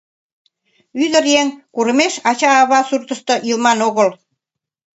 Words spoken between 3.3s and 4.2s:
илыман огыл...